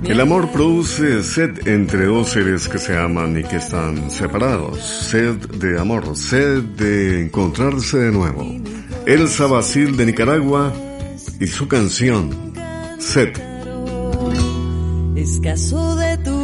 El 0.04 0.20
amor 0.20 0.50
produce 0.52 1.22
sed 1.22 1.68
entre 1.68 2.06
dos 2.06 2.30
seres 2.30 2.68
que 2.68 2.80
se 2.80 2.98
aman 2.98 3.38
y 3.38 3.44
que 3.44 3.58
están 3.58 4.10
separados. 4.10 4.80
Sed 4.80 5.36
de 5.36 5.80
amor, 5.80 6.16
sed 6.16 6.64
de 6.64 7.26
encontrarse 7.26 8.00
de 8.00 8.12
nuevo. 8.12 8.44
Elsa 9.06 9.46
Basil 9.46 9.96
de 9.96 10.08
Nicaragua 10.08 10.74
y 11.40 11.46
su 11.46 11.68
canción, 11.68 12.32
Sed. 12.98 13.34
Escaso 15.16 15.96
de 15.98 16.18
tu 16.18 16.37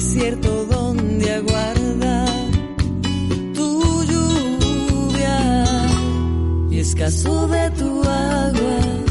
Desierto 0.00 0.64
donde 0.64 1.30
aguarda 1.30 2.24
tu 3.54 4.02
lluvia 4.04 5.66
y 6.70 6.78
escaso 6.78 7.46
de 7.48 7.70
tu 7.72 8.00
agua. 8.08 9.09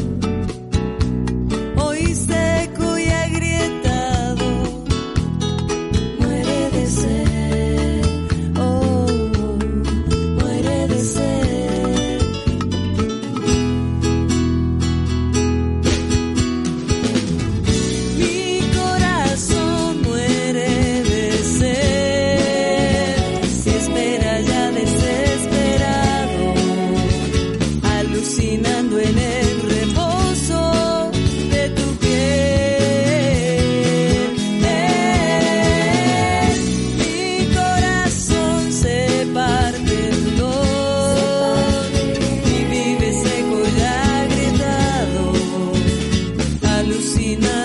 También 47.00 47.59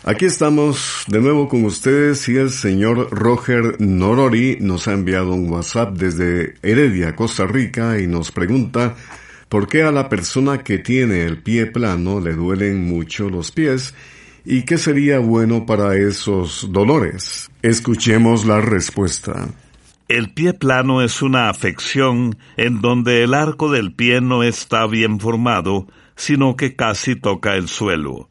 Aquí 0.03 0.25
estamos 0.25 1.05
de 1.07 1.21
nuevo 1.21 1.49
con 1.49 1.65
ustedes 1.65 2.29
y 2.29 2.35
el 2.35 2.51
señor 2.51 3.13
Roger 3.13 3.81
Norori 3.81 4.59
nos 4.61 4.89
ha 4.89 4.95
enviado 4.95 5.35
un 5.35 5.49
WhatsApp 5.51 5.97
desde 5.97 6.57
Heredia, 6.63 7.15
Costa 7.15 7.47
Rica 7.47 8.01
y 8.01 8.09
nos 8.09 8.33
pregunta 8.33 8.97
por 9.49 9.69
qué 9.69 9.85
a 9.85 9.93
la 9.93 10.09
persona 10.09 10.65
que 10.65 10.79
tiene 10.79 11.23
el 11.23 11.45
pie 11.45 11.67
plano 11.67 12.19
le 12.19 12.35
duelen 12.35 12.89
mucho 12.89 13.31
los 13.31 13.53
pies 13.53 13.95
¿Y 14.45 14.63
qué 14.63 14.79
sería 14.79 15.19
bueno 15.19 15.67
para 15.67 15.97
esos 15.97 16.69
dolores? 16.73 17.51
Escuchemos 17.63 18.47
la 18.47 18.61
respuesta. 18.61 19.49
El 20.09 20.33
pie 20.33 20.55
plano 20.55 21.03
es 21.03 21.21
una 21.23 21.51
afección 21.51 22.37
en 22.57 22.81
donde 22.81 23.23
el 23.23 23.35
arco 23.35 23.71
del 23.71 23.93
pie 23.93 24.21
no 24.21 24.43
está 24.43 24.87
bien 24.87 25.21
formado, 25.21 25.87
sino 26.17 26.57
que 26.57 26.75
casi 26.75 27.17
toca 27.17 27.55
el 27.55 27.69
suelo. 27.69 28.29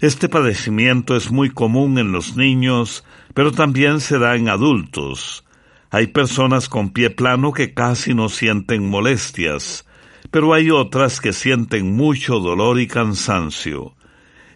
Este 0.00 0.30
padecimiento 0.30 1.14
es 1.14 1.30
muy 1.30 1.50
común 1.50 1.98
en 1.98 2.10
los 2.10 2.36
niños, 2.36 3.04
pero 3.34 3.52
también 3.52 4.00
se 4.00 4.18
da 4.18 4.36
en 4.36 4.48
adultos. 4.48 5.44
Hay 5.90 6.06
personas 6.06 6.70
con 6.70 6.90
pie 6.90 7.10
plano 7.10 7.52
que 7.52 7.74
casi 7.74 8.14
no 8.14 8.30
sienten 8.30 8.88
molestias, 8.88 9.86
pero 10.30 10.54
hay 10.54 10.70
otras 10.70 11.20
que 11.20 11.34
sienten 11.34 11.94
mucho 11.94 12.40
dolor 12.40 12.80
y 12.80 12.86
cansancio. 12.86 13.94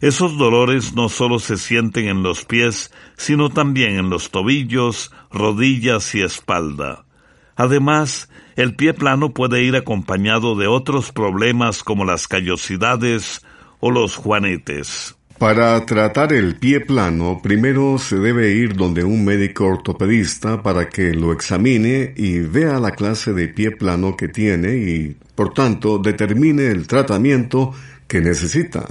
Esos 0.01 0.37
dolores 0.37 0.95
no 0.95 1.09
solo 1.09 1.39
se 1.39 1.57
sienten 1.57 2.09
en 2.09 2.23
los 2.23 2.45
pies, 2.45 2.93
sino 3.17 3.51
también 3.51 3.97
en 3.97 4.11
los 4.11 4.31
tobillos, 4.31 5.13
rodillas 5.31 6.15
y 6.15 6.23
espalda. 6.23 7.05
Además, 7.57 8.29
el 8.57 8.75
pie 8.75 8.95
plano 8.95 9.33
puede 9.33 9.63
ir 9.63 9.77
acompañado 9.77 10.57
de 10.57 10.67
otros 10.67 11.13
problemas 11.13 11.83
como 11.83 12.05
las 12.05 12.29
callosidades 12.29 13.45
o 13.81 13.91
los 13.91 14.17
juanetes. 14.17 15.17
Para 15.39 15.85
tratar 15.85 16.33
el 16.33 16.57
pie 16.57 16.81
plano, 16.81 17.41
primero 17.43 17.99
se 17.99 18.17
debe 18.17 18.53
ir 18.53 18.77
donde 18.77 19.03
un 19.03 19.25
médico 19.25 19.67
ortopedista 19.67 20.63
para 20.63 20.89
que 20.89 21.13
lo 21.13 21.33
examine 21.33 22.15
y 22.17 22.39
vea 22.39 22.79
la 22.79 22.93
clase 22.93 23.33
de 23.33 23.49
pie 23.49 23.73
plano 23.73 24.17
que 24.17 24.29
tiene 24.29 24.77
y, 24.77 25.17
por 25.35 25.53
tanto, 25.53 25.99
determine 25.99 26.69
el 26.69 26.87
tratamiento 26.87 27.73
que 28.07 28.21
necesita. 28.21 28.87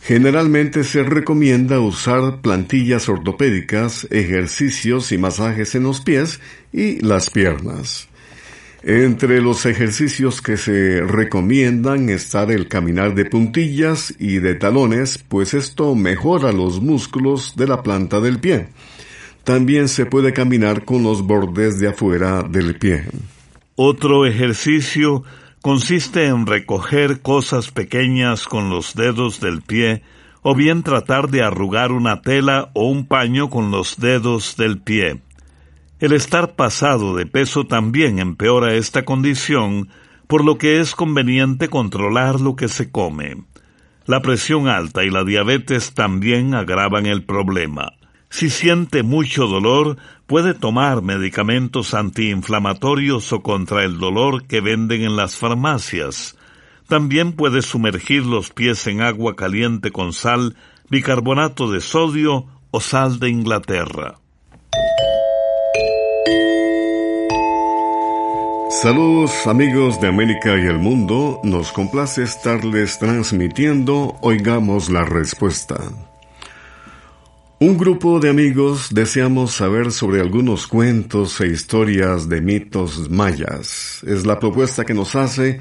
Generalmente 0.00 0.84
se 0.84 1.02
recomienda 1.02 1.80
usar 1.80 2.40
plantillas 2.40 3.08
ortopédicas, 3.08 4.06
ejercicios 4.10 5.10
y 5.10 5.18
masajes 5.18 5.74
en 5.74 5.82
los 5.82 6.00
pies 6.00 6.40
y 6.72 7.00
las 7.00 7.30
piernas. 7.30 8.08
Entre 8.88 9.40
los 9.40 9.66
ejercicios 9.66 10.40
que 10.40 10.56
se 10.56 11.00
recomiendan 11.00 12.08
está 12.08 12.44
el 12.44 12.68
caminar 12.68 13.16
de 13.16 13.24
puntillas 13.24 14.14
y 14.20 14.38
de 14.38 14.54
talones, 14.54 15.18
pues 15.18 15.54
esto 15.54 15.96
mejora 15.96 16.52
los 16.52 16.80
músculos 16.80 17.54
de 17.56 17.66
la 17.66 17.82
planta 17.82 18.20
del 18.20 18.38
pie. 18.38 18.68
También 19.42 19.88
se 19.88 20.06
puede 20.06 20.32
caminar 20.32 20.84
con 20.84 21.02
los 21.02 21.22
bordes 21.22 21.80
de 21.80 21.88
afuera 21.88 22.44
del 22.44 22.76
pie. 22.76 23.06
Otro 23.74 24.24
ejercicio 24.24 25.24
consiste 25.66 26.28
en 26.28 26.46
recoger 26.46 27.22
cosas 27.22 27.72
pequeñas 27.72 28.44
con 28.46 28.70
los 28.70 28.94
dedos 28.94 29.40
del 29.40 29.62
pie 29.62 30.04
o 30.42 30.54
bien 30.54 30.84
tratar 30.84 31.28
de 31.28 31.42
arrugar 31.42 31.90
una 31.90 32.22
tela 32.22 32.70
o 32.72 32.86
un 32.86 33.04
paño 33.04 33.50
con 33.50 33.72
los 33.72 33.98
dedos 33.98 34.56
del 34.56 34.78
pie. 34.78 35.22
El 35.98 36.12
estar 36.12 36.54
pasado 36.54 37.16
de 37.16 37.26
peso 37.26 37.66
también 37.66 38.20
empeora 38.20 38.74
esta 38.74 39.04
condición, 39.04 39.88
por 40.28 40.44
lo 40.44 40.56
que 40.56 40.78
es 40.78 40.94
conveniente 40.94 41.68
controlar 41.68 42.40
lo 42.40 42.54
que 42.54 42.68
se 42.68 42.92
come. 42.92 43.34
La 44.04 44.22
presión 44.22 44.68
alta 44.68 45.02
y 45.02 45.10
la 45.10 45.24
diabetes 45.24 45.94
también 45.94 46.54
agravan 46.54 47.06
el 47.06 47.24
problema. 47.24 47.94
Si 48.30 48.50
siente 48.50 49.02
mucho 49.02 49.48
dolor, 49.48 49.96
puede 50.26 50.54
tomar 50.54 51.02
medicamentos 51.02 51.94
antiinflamatorios 51.94 53.32
o 53.32 53.42
contra 53.42 53.84
el 53.84 53.98
dolor 53.98 54.46
que 54.46 54.60
venden 54.60 55.02
en 55.02 55.16
las 55.16 55.36
farmacias. 55.36 56.36
También 56.88 57.32
puede 57.32 57.62
sumergir 57.62 58.24
los 58.24 58.50
pies 58.50 58.86
en 58.86 59.00
agua 59.02 59.36
caliente 59.36 59.90
con 59.90 60.12
sal, 60.12 60.56
bicarbonato 60.90 61.70
de 61.70 61.80
sodio 61.80 62.46
o 62.70 62.80
sal 62.80 63.18
de 63.18 63.30
Inglaterra. 63.30 64.18
Saludos 68.82 69.46
amigos 69.46 70.00
de 70.00 70.08
América 70.08 70.56
y 70.58 70.66
el 70.66 70.78
mundo, 70.78 71.40
nos 71.44 71.72
complace 71.72 72.24
estarles 72.24 72.98
transmitiendo, 72.98 74.16
oigamos 74.20 74.90
la 74.90 75.04
respuesta. 75.04 75.76
Un 77.58 77.78
grupo 77.78 78.20
de 78.20 78.28
amigos 78.28 78.88
deseamos 78.90 79.52
saber 79.52 79.90
sobre 79.90 80.20
algunos 80.20 80.66
cuentos 80.66 81.40
e 81.40 81.46
historias 81.46 82.28
de 82.28 82.42
mitos 82.42 83.08
mayas. 83.08 84.02
Es 84.06 84.26
la 84.26 84.38
propuesta 84.38 84.84
que 84.84 84.92
nos 84.92 85.14
hace 85.16 85.60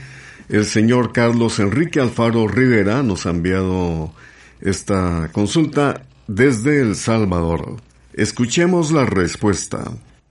el 0.50 0.66
señor 0.66 1.14
Carlos 1.14 1.58
Enrique 1.58 2.02
Alfaro 2.02 2.50
Rivera, 2.50 3.02
nos 3.02 3.26
ha 3.26 3.30
enviado 3.30 4.12
esta 4.60 5.30
consulta 5.32 6.02
desde 6.28 6.82
El 6.82 6.98
Salvador. 6.98 7.78
Escuchemos 8.14 8.92
la 8.92 9.06
respuesta. 9.06 9.86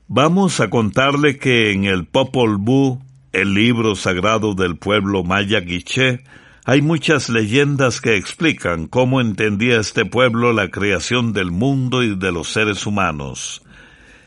Vamos 0.06 0.60
a 0.60 0.68
contarle 0.68 1.38
que 1.38 1.72
en 1.72 1.84
el 1.84 2.04
Popol 2.04 2.58
Vuh, 2.58 2.98
el 3.32 3.54
libro 3.54 3.96
sagrado 3.96 4.54
del 4.54 4.76
pueblo 4.76 5.24
maya 5.24 5.64
quiché, 5.64 6.24
hay 6.66 6.80
muchas 6.80 7.28
leyendas 7.28 8.00
que 8.00 8.16
explican 8.16 8.86
cómo 8.86 9.20
entendía 9.20 9.78
este 9.78 10.06
pueblo 10.06 10.54
la 10.54 10.70
creación 10.70 11.34
del 11.34 11.50
mundo 11.50 12.02
y 12.02 12.16
de 12.16 12.32
los 12.32 12.48
seres 12.52 12.86
humanos. 12.86 13.62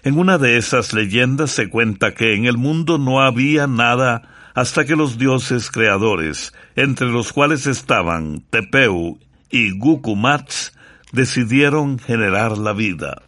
En 0.03 0.19
una 0.19 0.37
de 0.37 0.57
esas 0.57 0.93
leyendas 0.93 1.49
se 1.49 1.67
cuenta 1.67 2.13
que 2.13 2.35
en 2.35 2.45
el 2.45 2.57
mundo 2.57 2.99
no 2.99 3.21
había 3.21 3.65
nada 3.65 4.51
hasta 4.53 4.85
que 4.85 4.95
los 4.95 5.17
dioses 5.17 5.71
creadores, 5.71 6.53
entre 6.75 7.07
los 7.07 7.33
cuales 7.33 7.65
estaban 7.65 8.43
Tepeu 8.51 9.19
y 9.49 9.77
Gukumats, 9.77 10.73
decidieron 11.11 11.97
generar 11.97 12.57
la 12.57 12.73
vida. 12.73 13.23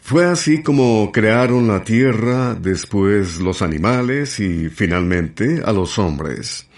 Fue 0.00 0.24
así 0.24 0.62
como 0.62 1.12
crearon 1.12 1.68
la 1.68 1.84
tierra, 1.84 2.54
después 2.54 3.38
los 3.38 3.62
animales 3.62 4.40
y 4.40 4.68
finalmente 4.68 5.62
a 5.64 5.72
los 5.72 5.98
hombres. 5.98 6.69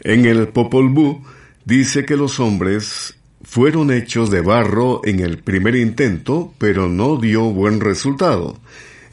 En 0.00 0.24
el 0.26 0.48
Popol 0.48 0.90
Vuh 0.90 1.22
dice 1.64 2.04
que 2.04 2.16
los 2.16 2.38
hombres 2.40 3.16
fueron 3.42 3.90
hechos 3.90 4.30
de 4.30 4.40
barro 4.40 5.00
en 5.04 5.20
el 5.20 5.38
primer 5.38 5.76
intento, 5.76 6.52
pero 6.58 6.88
no 6.88 7.16
dio 7.16 7.44
buen 7.44 7.80
resultado. 7.80 8.58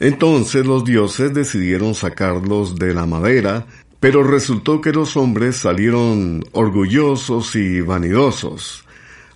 Entonces 0.00 0.66
los 0.66 0.84
dioses 0.84 1.32
decidieron 1.32 1.94
sacarlos 1.94 2.76
de 2.76 2.92
la 2.94 3.06
madera, 3.06 3.66
pero 4.00 4.22
resultó 4.22 4.80
que 4.80 4.92
los 4.92 5.16
hombres 5.16 5.56
salieron 5.56 6.44
orgullosos 6.52 7.54
y 7.56 7.80
vanidosos. 7.80 8.84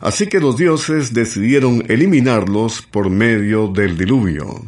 Así 0.01 0.27
que 0.27 0.41
los 0.41 0.57
dioses 0.57 1.15
decidieron 1.15 1.85
eliminarlos 1.89 2.83
por 2.83 3.09
medio 3.09 3.69
del 3.69 3.97
diluvio. 3.97 4.63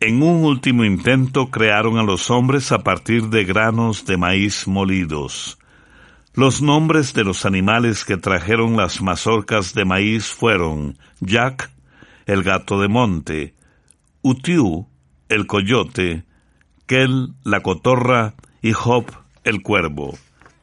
En 0.00 0.22
un 0.22 0.44
último 0.44 0.84
intento 0.84 1.50
crearon 1.50 1.98
a 1.98 2.02
los 2.02 2.30
hombres 2.30 2.72
a 2.72 2.82
partir 2.82 3.28
de 3.28 3.44
granos 3.44 4.04
de 4.06 4.16
maíz 4.16 4.66
molidos. 4.66 5.58
Los 6.34 6.62
nombres 6.62 7.12
de 7.12 7.24
los 7.24 7.44
animales 7.44 8.06
que 8.06 8.16
trajeron 8.16 8.76
las 8.78 9.02
mazorcas 9.02 9.74
de 9.74 9.84
maíz 9.84 10.28
fueron 10.28 10.96
Jack, 11.20 11.70
el 12.24 12.42
gato 12.42 12.80
de 12.80 12.88
monte, 12.88 13.54
Utiu, 14.22 14.88
el 15.28 15.46
coyote, 15.46 16.24
Kel, 16.86 17.34
la 17.44 17.60
cotorra, 17.60 18.34
y 18.62 18.72
Job, 18.72 19.04
el 19.44 19.60
cuervo. 19.62 20.16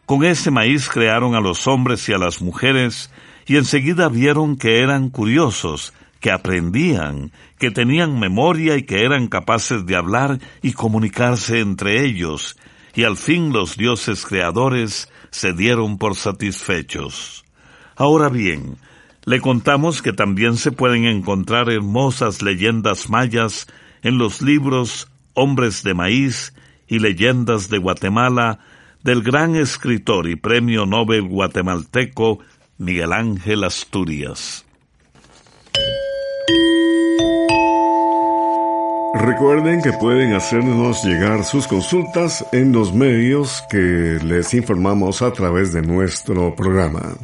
Con 0.08 0.24
ese 0.24 0.50
maíz 0.50 0.90
crearon 0.90 1.36
a 1.36 1.40
los 1.40 1.68
hombres 1.68 2.10
y 2.10 2.14
a 2.14 2.18
las 2.18 2.42
mujeres 2.42 3.12
y 3.46 3.58
enseguida 3.58 4.10
vieron 4.10 4.58
que 4.58 4.80
eran 4.80 5.10
curiosos, 5.10 5.94
que 6.20 6.32
aprendían, 6.32 7.32
que 7.60 7.70
tenían 7.70 8.20
memoria 8.20 8.76
y 8.76 8.84
que 8.84 9.04
eran 9.04 9.28
capaces 9.28 9.86
de 9.86 9.96
hablar 9.96 10.40
y 10.64 10.74
comunicarse 10.74 11.60
entre 11.60 12.06
ellos, 12.06 12.58
y 12.96 13.04
al 13.04 13.18
fin 13.18 13.54
los 13.54 13.78
dioses 13.78 14.26
creadores 14.26 15.10
se 15.32 15.54
dieron 15.54 15.98
por 15.98 16.15
satisfechos. 16.15 17.46
Ahora 17.96 18.30
bien, 18.30 18.78
le 19.26 19.42
contamos 19.42 20.02
que 20.02 20.13
también 20.13 20.58
se 20.58 20.72
pueden 20.72 21.06
encontrar 21.06 21.70
hermosas 21.70 22.42
leyendas 22.42 23.10
mayas 23.10 23.68
en 24.02 24.18
los 24.18 24.42
libros 24.42 25.10
Hombres 25.34 25.84
de 25.84 25.94
Maíz 25.94 26.54
y 26.88 27.00
Leyendas 27.00 27.70
de 27.70 27.78
Guatemala 27.78 28.60
del 29.04 29.22
gran 29.22 29.56
escritor 29.56 30.28
y 30.28 30.36
premio 30.36 30.86
Nobel 30.86 31.24
guatemalteco 31.24 32.39
Miguel 32.78 33.13
Ángel 33.13 33.63
Asturias. 33.63 34.65
Recuerden 39.22 39.82
que 39.82 39.92
pueden 39.92 40.34
hacernos 40.34 41.04
llegar 41.04 41.44
sus 41.44 41.68
consultas 41.68 42.46
en 42.54 42.72
los 42.72 42.94
medios 42.94 43.62
que 43.70 44.18
les 44.24 44.54
informamos 44.54 45.22
a 45.22 45.34
través 45.34 45.74
de 45.74 45.82
nuestro 45.82 46.56
programa. 46.56 47.18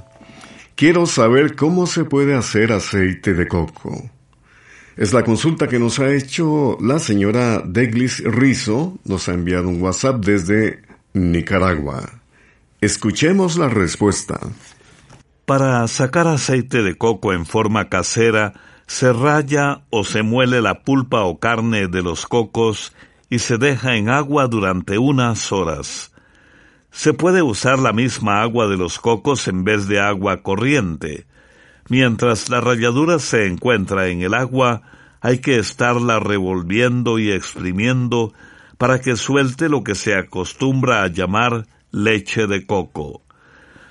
Quiero 0.76 1.06
saber 1.06 1.56
cómo 1.56 1.88
se 1.88 2.04
puede 2.04 2.36
hacer 2.36 2.74
aceite 2.74 3.34
de 3.34 3.48
coco. 3.48 4.10
Es 4.98 5.14
la 5.14 5.24
consulta 5.24 5.70
que 5.70 5.80
nos 5.80 6.00
ha 6.00 6.14
hecho 6.14 6.78
la 6.82 7.00
señora 7.00 7.62
Deglis 7.66 8.22
Rizo, 8.26 8.98
nos 9.06 9.30
ha 9.30 9.34
enviado 9.34 9.70
un 9.70 9.82
WhatsApp 9.82 10.24
desde 10.24 10.82
Nicaragua. 11.14 12.22
Escuchemos 12.82 13.58
la 13.58 13.70
respuesta. 13.70 14.38
Para 15.46 15.88
sacar 15.88 16.28
aceite 16.28 16.84
de 16.84 16.98
coco 16.98 17.32
en 17.32 17.46
forma 17.46 17.88
casera, 17.88 18.54
se 18.88 19.12
raya 19.12 19.82
o 19.90 20.04
se 20.04 20.22
muele 20.22 20.62
la 20.62 20.84
pulpa 20.84 21.24
o 21.24 21.40
carne 21.40 21.88
de 21.88 22.04
los 22.04 22.26
cocos 22.26 22.94
y 23.30 23.40
se 23.40 23.58
deja 23.58 23.96
en 23.96 24.10
agua 24.10 24.48
durante 24.48 24.98
unas 24.98 25.52
horas. 25.52 26.14
Se 26.92 27.14
puede 27.14 27.42
usar 27.42 27.80
la 27.80 27.92
misma 27.92 28.42
agua 28.42 28.68
de 28.68 28.78
los 28.78 29.00
cocos 29.00 29.48
en 29.48 29.64
vez 29.64 29.88
de 29.88 30.00
agua 30.00 30.44
corriente. 30.44 31.26
Mientras 31.90 32.50
la 32.50 32.62
ralladura 32.62 33.20
se 33.20 33.48
encuentra 33.48 34.08
en 34.08 34.22
el 34.22 34.34
agua, 34.34 34.84
hay 35.20 35.40
que 35.40 35.58
estarla 35.58 36.20
revolviendo 36.20 37.20
y 37.20 37.32
exprimiendo 37.32 38.34
para 38.78 39.02
que 39.02 39.18
suelte 39.18 39.70
lo 39.70 39.84
que 39.84 39.96
se 39.96 40.16
acostumbra 40.16 41.04
a 41.04 41.08
llamar 41.08 41.66
leche 41.92 42.48
de 42.48 42.66
coco. 42.66 43.25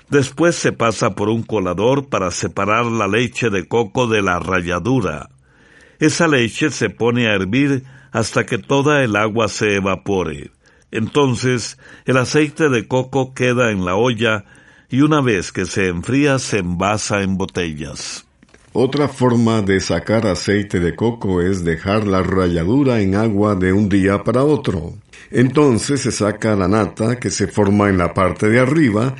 Después 0.09 0.55
se 0.55 0.71
pasa 0.71 1.15
por 1.15 1.29
un 1.29 1.43
colador 1.43 2.09
para 2.09 2.31
separar 2.31 2.85
la 2.85 3.07
leche 3.07 3.49
de 3.49 3.67
coco 3.67 4.07
de 4.07 4.21
la 4.21 4.39
ralladura. 4.39 5.29
Esa 5.99 6.27
leche 6.27 6.69
se 6.69 6.89
pone 6.89 7.27
a 7.27 7.33
hervir 7.33 7.83
hasta 8.11 8.45
que 8.45 8.57
toda 8.57 9.03
el 9.03 9.15
agua 9.15 9.47
se 9.47 9.75
evapore. 9.75 10.51
Entonces 10.91 11.77
el 12.05 12.17
aceite 12.17 12.69
de 12.69 12.87
coco 12.87 13.33
queda 13.33 13.71
en 13.71 13.83
la 13.83 13.95
olla 13.95 14.45
y 14.89 15.01
una 15.01 15.21
vez 15.21 15.51
que 15.51 15.65
se 15.65 15.87
enfría 15.87 16.39
se 16.39 16.59
envasa 16.59 17.21
en 17.21 17.37
botellas. 17.37 18.25
Otra 18.73 19.07
forma 19.07 19.61
de 19.61 19.79
sacar 19.79 20.27
aceite 20.27 20.79
de 20.79 20.95
coco 20.95 21.41
es 21.41 21.63
dejar 21.63 22.05
la 22.05 22.21
ralladura 22.21 23.01
en 23.01 23.15
agua 23.15 23.55
de 23.55 23.73
un 23.73 23.89
día 23.89 24.23
para 24.23 24.43
otro. 24.43 24.93
Entonces 25.31 26.01
se 26.01 26.11
saca 26.11 26.55
la 26.55 26.67
nata 26.67 27.17
que 27.17 27.29
se 27.29 27.47
forma 27.47 27.89
en 27.89 27.97
la 27.97 28.13
parte 28.13 28.49
de 28.49 28.59
arriba 28.59 29.15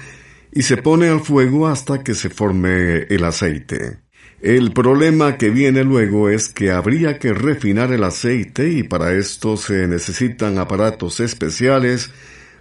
y 0.55 0.63
se 0.63 0.77
pone 0.77 1.09
al 1.09 1.19
fuego 1.19 1.67
hasta 1.67 2.01
que 2.01 2.15
se 2.15 2.29
forme 2.29 3.03
el 3.09 3.25
aceite. 3.25 3.99
El 4.41 4.71
problema 4.71 5.37
que 5.37 5.49
viene 5.49 5.83
luego 5.83 6.29
es 6.29 6.47
que 6.47 6.71
habría 6.71 7.19
que 7.19 7.33
refinar 7.33 7.91
el 7.91 8.05
aceite 8.05 8.69
y 8.69 8.83
para 8.83 9.13
esto 9.13 9.57
se 9.57 9.85
necesitan 9.85 10.57
aparatos 10.57 11.19
especiales 11.19 12.09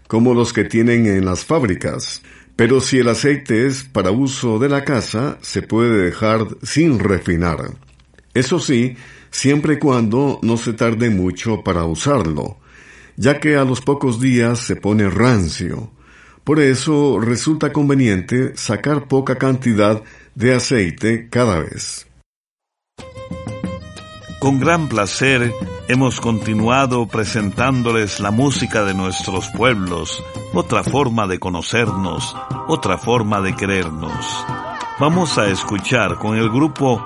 como 0.08 0.34
los 0.34 0.52
que 0.52 0.64
tienen 0.64 1.06
en 1.06 1.24
las 1.24 1.44
fábricas. 1.44 2.22
Pero 2.56 2.80
si 2.80 2.98
el 2.98 3.08
aceite 3.08 3.66
es 3.66 3.84
para 3.84 4.10
uso 4.10 4.58
de 4.58 4.68
la 4.68 4.84
casa, 4.84 5.38
se 5.40 5.62
puede 5.62 6.04
dejar 6.04 6.46
sin 6.62 6.98
refinar. 6.98 7.58
Eso 8.34 8.58
sí, 8.58 8.96
siempre 9.30 9.74
y 9.74 9.78
cuando 9.78 10.40
no 10.42 10.56
se 10.56 10.72
tarde 10.72 11.10
mucho 11.10 11.62
para 11.62 11.84
usarlo, 11.84 12.58
ya 13.16 13.38
que 13.38 13.56
a 13.56 13.64
los 13.64 13.80
pocos 13.80 14.20
días 14.20 14.58
se 14.58 14.74
pone 14.74 15.08
rancio. 15.08 15.92
Por 16.44 16.60
eso 16.60 17.18
resulta 17.20 17.72
conveniente 17.72 18.54
sacar 18.56 19.08
poca 19.08 19.36
cantidad 19.36 20.02
de 20.34 20.54
aceite 20.54 21.28
cada 21.30 21.60
vez. 21.60 22.06
Con 24.40 24.60
gran 24.60 24.88
placer 24.88 25.50
hemos 25.88 26.20
continuado 26.20 27.06
presentándoles 27.08 28.20
la 28.20 28.30
música 28.30 28.84
de 28.84 28.92
nuestros 28.92 29.48
pueblos, 29.48 30.22
otra 30.52 30.84
forma 30.84 31.26
de 31.26 31.38
conocernos, 31.38 32.36
otra 32.68 32.98
forma 32.98 33.40
de 33.40 33.56
querernos. 33.56 34.44
Vamos 35.00 35.38
a 35.38 35.48
escuchar 35.48 36.18
con 36.18 36.36
el 36.36 36.50
grupo 36.50 37.02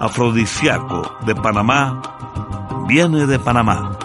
Afrodisiaco 0.00 1.16
de 1.24 1.34
Panamá, 1.34 2.84
viene 2.86 3.26
de 3.26 3.38
Panamá. 3.38 3.95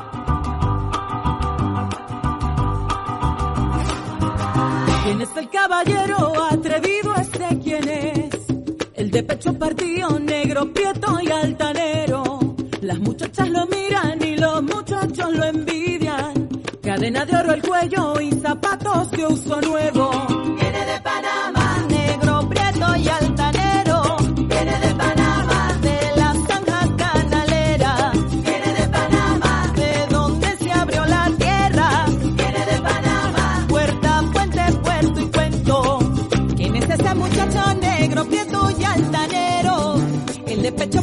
De 9.22 9.28
pecho 9.28 9.54
partido, 9.54 10.20
negro, 10.20 10.74
prieto 10.74 11.20
y 11.22 11.30
altanero. 11.30 12.40
Las 12.82 13.00
muchachas 13.00 13.50
lo 13.50 13.68
miran 13.68 14.20
y 14.22 14.36
los 14.36 14.64
muchachos 14.64 15.32
lo 15.32 15.46
envidian. 15.46 16.50
Cadena 16.82 17.26
de 17.26 17.36
oro 17.36 17.54
el 17.54 17.62
cuello 17.62 18.20
y 18.20 18.32
zapatos 18.32 19.12
de 19.12 19.26
uso 19.28 19.62
nuevo. 19.62 20.12
Viene 20.60 20.86
de 20.86 21.02
Panamá, 21.02 21.86
negro, 21.88 22.50
prieto 22.50 22.96
y 22.98 23.08
altanero. 23.08 23.31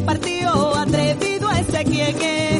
Partido, 0.08 0.74
atrevido, 0.74 1.50
ese 1.50 1.84
quién 1.84 2.57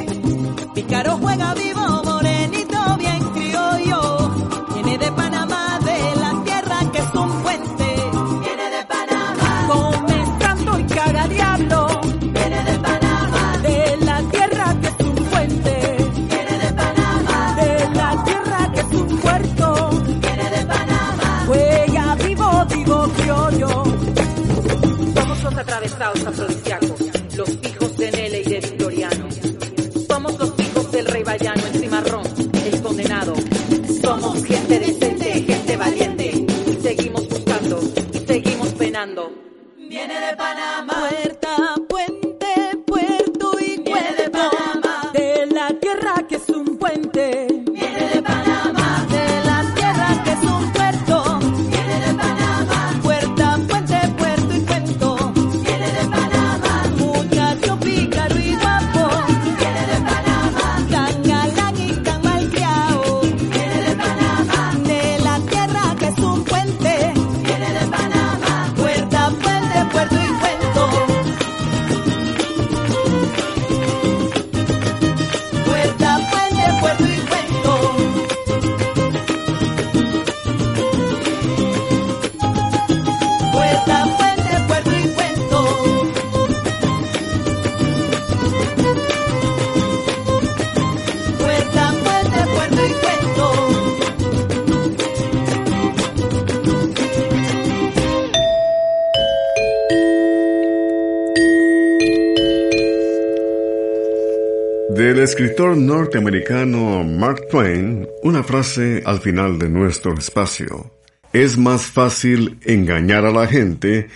escritor 105.38 105.77
norteamericano 105.77 107.05
Mark 107.05 107.46
Twain, 107.48 108.09
una 108.24 108.42
frase 108.42 109.05
al 109.07 109.20
final 109.20 109.57
de 109.61 109.68
nuestro 109.68 110.12
espacio. 110.14 110.90
Es 111.33 111.57
más 111.57 111.87
fácil 111.87 112.59
engañar 112.64 113.24
a 113.24 113.31
la 113.31 113.46
gente 113.46 114.09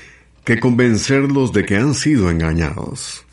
que 0.43 0.59
convencerlos 0.59 1.53
de 1.53 1.65
que 1.65 1.77
han 1.77 1.95
sido 1.95 2.29
engañados. 2.29 3.25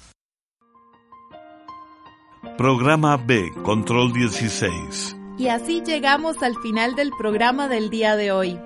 Programa 2.60 3.18
B, 3.18 3.52
Control 3.64 4.14
16. 4.14 5.18
Y 5.40 5.48
así 5.48 5.82
llegamos 5.84 6.44
al 6.44 6.56
final 6.62 6.94
del 6.94 7.10
programa 7.18 7.68
del 7.70 7.90
día 7.90 8.16
de 8.16 8.32
hoy. 8.32 8.60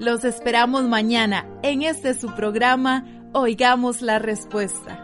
Los 0.00 0.24
esperamos 0.24 0.82
mañana 0.82 1.46
en 1.62 1.82
este 1.82 2.12
su 2.14 2.34
programa 2.34 3.04
Oigamos 3.34 4.02
la 4.02 4.18
Respuesta. 4.18 5.03